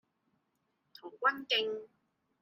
[0.95, 1.85] 童軍徑